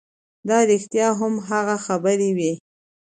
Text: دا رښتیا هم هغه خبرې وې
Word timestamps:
دا 0.47 0.57
رښتیا 0.71 1.07
هم 1.19 1.33
هغه 1.49 1.75
خبرې 1.85 2.29
وې 2.37 2.51